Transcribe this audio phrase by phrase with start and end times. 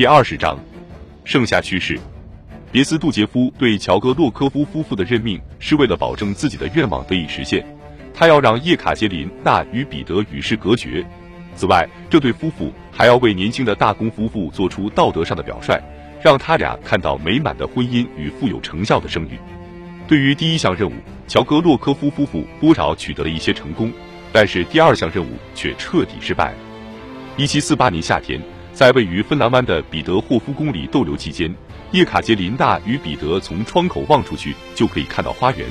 [0.00, 0.58] 第二十章，
[1.24, 2.00] 盛夏趋势。
[2.72, 7.62] 别斯杜杰夫对乔戈洛科夫夫妇的任命是为了保证自己的愿望得以实现，
[8.14, 11.04] 他要让叶卡捷琳娜与彼得与世隔绝。
[11.54, 15.78] 此外，这对夫妇还要为年轻的大公夫妇做出道德上的表率，
[16.22, 19.38] 让他俩看到美满的婚姻与富有成效的生育。
[20.08, 20.94] 对于第一项任务，
[21.28, 23.92] 乔戈洛科夫夫妇多少取得了一些成功，
[24.32, 26.56] 但是第二项任务却彻底失败了。
[27.36, 28.40] 一七四八年夏天，
[28.80, 31.54] 在位于芬兰湾的彼得霍夫宫里逗留期间，
[31.92, 35.66] 叶卡捷琳娜与彼得从窗口望出去就可以看到花园。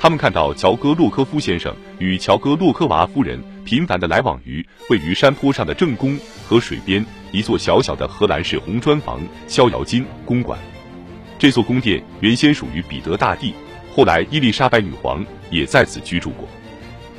[0.00, 10.58] 他们看到乔戈洛科夫先生与乔戈洛科娃夫人频繁的来往于位于山坡上的正宫和水边一座小小的荷兰式红砖房逍遥津公馆。
[11.38, 13.52] 这座宫殿原先属于彼得大帝，
[13.94, 16.48] 后来伊丽莎白女皇也在此居住过。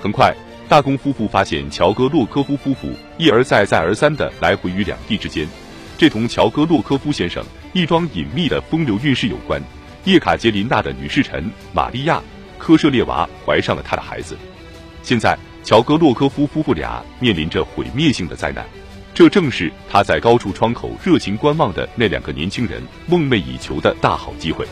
[0.00, 0.34] 很快。
[0.68, 5.48] 大公夫妇发现乔戈洛科夫夫妇一而再、再而三地来回于两地之间，
[5.96, 9.62] 这同乔戈洛科夫先生一桩隐秘的风流韵事有关。
[10.04, 12.16] 叶卡捷琳娜的女侍臣玛利亚·
[12.58, 14.36] 科舍列娃怀上了他的孩子。
[15.02, 18.62] 现在，乔戈洛科夫夫妇俩面临着毁灭性的灾难，
[19.14, 24.66] 这正是他在高处窗口热情观望的那两个年轻人梦寐以求的大好机会。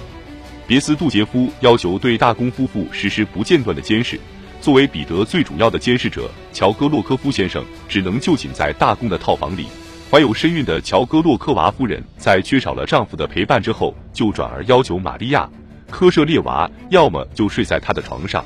[0.67, 4.20] 别斯杜杰夫要求对大公夫妇实施不间断的监视。
[4.61, 9.67] 作为彼得最主要的监视者，乔戈洛科夫先生只能就寝在大公的套房里。
[10.11, 15.48] 怀有身孕的乔戈洛科娃夫人在缺少了丈夫的陪伴之后，就转而要求玛利亚·
[15.91, 18.45] 科舍列娃要么就睡在他的床上，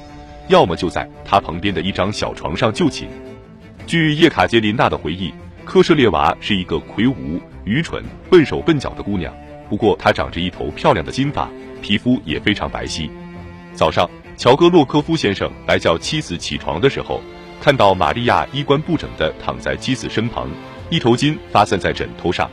[0.49, 3.09] 要么就在他旁边的一张小床上就寝。
[3.87, 5.33] 据叶卡捷琳娜的回忆，
[5.65, 9.33] 科舍列娃是一个魁梧、愚蠢、笨手笨脚的姑娘，
[9.69, 11.49] 不过她长着一头漂亮的金发，
[11.81, 13.09] 皮肤也非常白皙。
[13.75, 14.09] 早上。
[14.41, 17.21] 乔戈洛科夫先生来叫妻子起床的时候，
[17.61, 20.49] 看到玛利亚衣冠不整地躺在妻子身旁，
[20.89, 22.51] 一头巾发散在枕头上。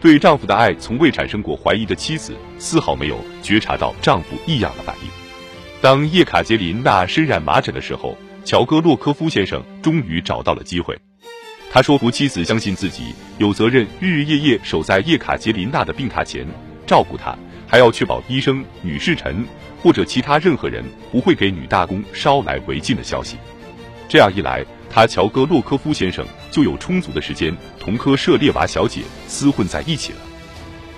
[0.00, 5.10] 对丈夫的爱从未产生过怀疑的妻子，丝毫没有觉察到丈夫异样的反应。
[5.80, 10.96] 当叶卡捷琳娜身染麻疹的时候，乔戈洛科夫先生终于找到了机会。
[11.72, 16.46] 他说服妻子相信自己有责任日日夜夜守在叶卡捷琳娜的病榻前
[16.86, 17.36] 照顾她，
[17.68, 19.46] 还要确保医生、女侍臣。
[19.80, 23.36] 或者其他任何人不会给女大公捎来违禁的消息。
[24.08, 30.18] 这样一来，他乔戈洛科夫先生就有充足的时间同科舍列娃小姐厮混在一起了。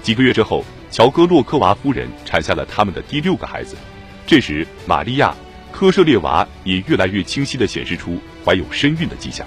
[0.00, 3.76] 几个月之后，乔戈洛科娃夫人产下了他们的第六个孩子。
[4.26, 5.34] 这时，玛利亚·
[5.76, 9.46] 科舍列娃也越来越清晰地显示出怀有身孕的迹象。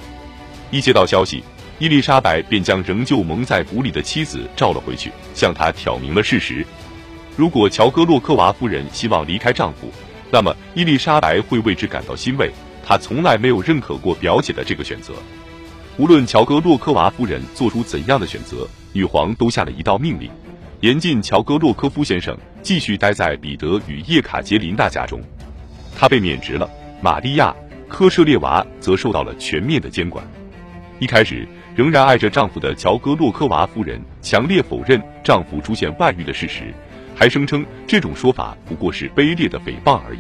[0.70, 1.44] 一接到消息，
[1.80, 6.64] 伊丽莎白便将仍旧蒙在鼓里的妻子召了回去，向她挑明了事实。
[7.36, 9.90] 如果乔戈洛科娃夫人希望离开丈夫，
[10.30, 12.52] 那么伊丽莎白会为之感到欣慰。
[12.86, 15.14] 她从来没有认可过表姐的这个选择。
[15.98, 20.30] 无论乔戈洛科娃夫人做出怎样的选择，女皇都下了一道命令：
[20.82, 25.20] 严禁乔戈洛科夫先生继续待在彼得与叶卡捷琳娜家中。
[25.96, 26.70] 他被免职了。
[27.02, 27.54] 玛利亚·
[27.90, 30.26] 科舍列娃则受到了全面的监管。
[31.00, 36.74] 一开始，仍然爱着丈夫的乔戈洛科娃夫人强烈否认丈夫出现外遇的事实。
[37.24, 40.20] 还声称这种说法不过是卑劣的诽谤而已。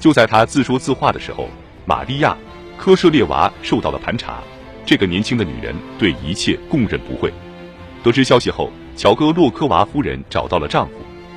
[0.00, 1.50] 就在他自说自话的时候，
[1.84, 2.34] 玛利亚·
[2.80, 4.42] 科舍列娃受到了盘查。
[4.86, 7.30] 这个年轻的女人对一切供认不讳。
[8.02, 10.94] 得知消息后，乔戈洛科娃夫人找到了丈夫，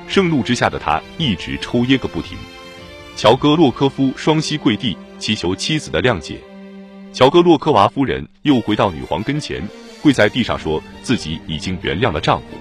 [0.08, 2.38] 盛怒之下的她一直抽噎个不停。
[3.14, 6.38] 乔戈洛科夫双膝跪地，祈求妻子的谅解。
[7.12, 9.62] 乔戈洛科娃夫人又回到女皇跟前，
[10.02, 12.57] 跪在地上说自己已经原谅了丈夫。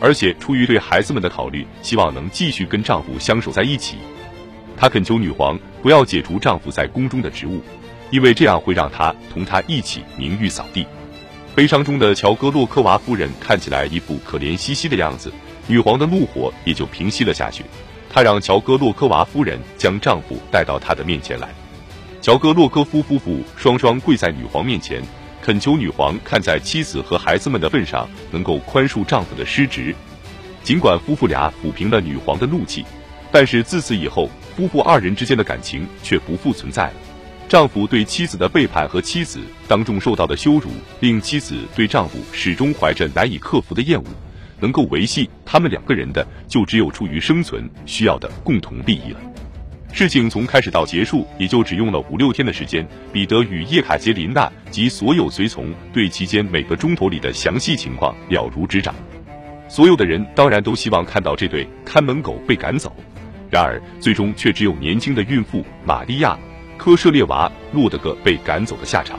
[0.00, 3.96] 而且出于对孩子们的考虑，希望能继续跟丈夫相守在一起。
[4.76, 7.60] 她恳求女皇不要解除丈夫在宫中的职务，
[8.10, 10.86] 因为这样会让她同他一起名誉扫地。
[11.54, 15.32] 悲伤中的乔戈洛科娃夫人看起来一副可怜兮兮的样子，
[15.66, 17.64] 女皇的怒火也就平息了下去。
[18.08, 21.48] 她让乔戈洛科娃夫人将丈夫带到她的面前来。
[22.22, 25.02] 乔戈洛科夫夫妇双双跪在女皇面前。
[25.40, 29.94] 恳求女皇看在妻子和孩子们的份上，能够宽恕丈夫的失职。
[30.62, 32.84] 尽管夫妇俩抚平了女皇的怒气，
[33.32, 36.94] 但是自此以后，夫妇二人之间的感情却不复存在了。
[37.48, 40.70] 丈夫对妻子的背叛和妻子当众受到的羞辱，
[41.00, 44.04] 令妻子对丈夫始终怀着难以克服的厌恶。
[44.60, 49.20] 能够维系他们两个人的，就只有出于生存需要的共同利益了。
[49.98, 52.86] 事情从开始到结束，也就只用了五六天的时间。
[53.12, 58.94] 彼得与叶卡捷琳娜及所有随从对期间每个钟头里的详细情况了如指掌。
[59.68, 62.94] 所有的人当然都希望看到这对看门狗被赶走，
[63.50, 66.38] 然而最终却只有年轻的孕妇玛利亚·
[66.76, 69.18] 科舍列娃落得个被赶走的下场。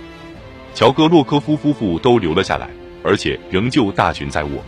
[0.74, 2.70] 乔戈洛科夫夫妇都留了下来，
[3.04, 4.64] 而且仍旧大权在握。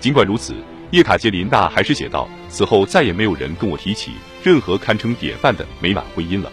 [0.00, 0.56] 尽管如此，
[0.92, 4.12] 叶卡捷琳娜还是写道：“此后再也没有人跟我提起
[4.42, 6.50] 任何堪称典范的美满婚姻了。”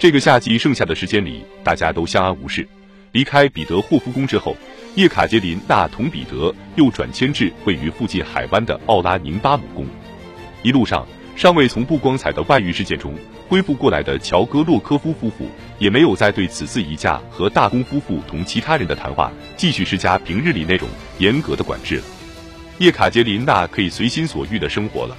[0.00, 2.66] 这个夏季剩下的时间里，大家都相安无事。
[3.12, 4.56] 离开彼得霍夫宫之后，
[4.96, 9.86] 叶卡捷琳娜同彼得又转迁至位于附近海湾的奥拉宁巴姆宫。
[10.62, 11.06] 一路上，
[11.36, 13.14] 尚未从不光彩的外遇事件中
[13.48, 15.48] 恢复过来的乔戈洛科夫夫妇，
[15.78, 20.88] 也没有再对此次移驾和大公夫妇同其他人的谈话继续施加平日里那种
[21.18, 22.02] 严格的管制了。
[22.82, 25.16] 叶卡捷琳娜可以随心所欲的生活了。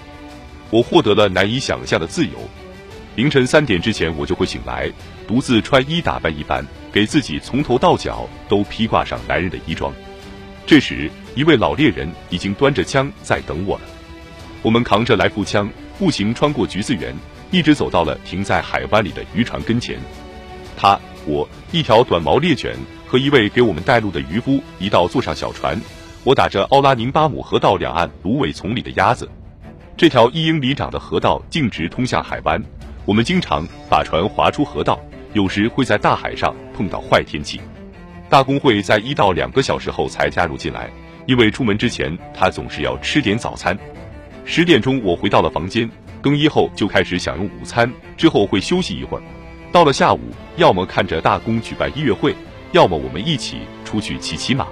[0.70, 2.32] 我获得了难以想象的自由。
[3.16, 4.92] 凌晨三点之前，我就会醒来，
[5.26, 9.94] 独自穿衣打扮一番，给自己从头到脚都披挂上男人的衣装。
[10.66, 13.84] 这时，一位老猎人已经端着枪在等我了。
[14.62, 17.16] 我们扛着来福枪，步行穿过橘子园，
[17.50, 19.98] 一直走到了停在海湾里的渔船跟前。
[20.76, 22.76] 他、我、一条短毛猎犬
[23.08, 25.80] 和一位给我们带路的渔夫一道坐上小船。
[26.26, 29.30] 我打着奥拉宁巴姆河道两岸芦苇丛里的鸭子。
[29.98, 32.62] 这条一英里长的河道径直通向海湾。
[33.06, 34.98] 我们经常把船划出河道，
[35.34, 37.60] 有时会在大海上碰到坏天气。
[38.30, 40.90] 大公会在一到两个小时后才加入进来，
[41.26, 43.78] 因为出门之前他总是要吃点早餐。
[44.46, 45.90] 十点钟我回到了房间，
[46.22, 49.24] 更衣后就开始享用午餐，之后会休息一会儿。
[49.74, 50.22] 到了下午，
[50.56, 52.34] 要么看着大公举办音乐会，
[52.72, 54.66] 要么我们一起出去骑骑马。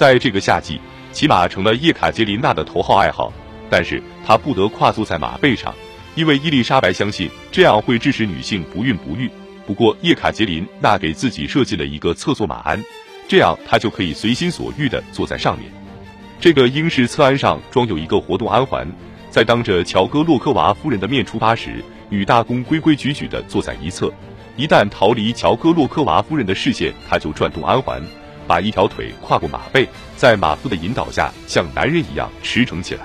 [0.00, 0.80] 在这个夏季，
[1.12, 3.30] 骑马成了叶卡捷琳娜的头号爱好，
[3.68, 5.74] 但是她不得跨坐在马背上。
[6.14, 9.30] 因为伊丽莎白相信这样会致使女性不孕不育。
[9.66, 12.82] 不过叶卡捷琳娜给自己设计了一个侧坐马鞍，
[13.28, 15.70] 这样她就可以随心所欲地坐在上面。
[16.40, 18.90] 这个英式侧鞍上装有一个活动鞍环，
[19.28, 24.10] 在当着乔戈洛科娃夫人的面出发时，女大公规规矩矩地坐在一侧。
[24.56, 28.02] 一旦逃离乔戈洛科娃夫人的视线，她就转动鞍环，
[28.50, 33.02] 把一条腿跨过马背，在马夫的引导下像男人一样驰骋起来。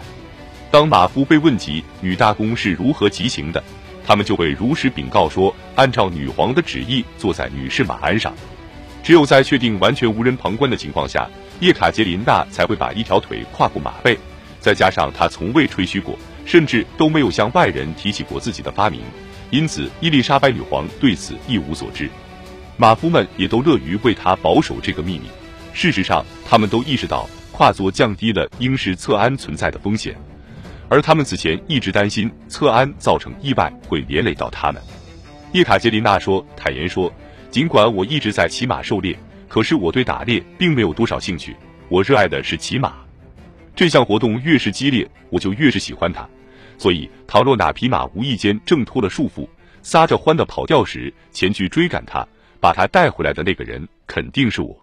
[0.71, 3.63] 当马夫被问及女大公是如何疾行的，
[4.03, 8.33] 他们就会如实禀告说，按照女皇的旨意坐在女士马鞍上。
[9.03, 14.17] 只有在确定完全无人旁观的情况下，叶卡捷琳娜才会把一条腿跨过马背。
[14.59, 19.01] 再加上她从未吹嘘过，甚至都没有向外人提起过自己的发明，
[19.51, 22.09] 因此伊丽莎白女皇对此一无所知。
[22.77, 25.25] 马夫们也都乐于为他保守这个秘密。
[25.73, 30.15] 事实上，他们都意识到跨坐降低了英式侧鞍存在的风险。
[30.87, 34.81] 而他们此前一直担心侧鞍造成意外会连累到他们。
[35.53, 37.11] 叶卡捷琳娜说：“坦言说，
[37.49, 39.17] 尽管我一直在骑马狩猎，
[39.47, 41.55] 可是我对打猎并没有多少兴趣。
[41.87, 42.93] 我热爱的是骑马，
[43.75, 46.27] 这项活动越是激烈，我就越是喜欢它。
[46.77, 49.47] 所以，倘若哪匹马无意间挣脱了束缚，
[49.81, 52.27] 撒着欢的跑掉时，前去追赶它，
[52.65, 54.75] 把他带回来的那个人肯定是我。”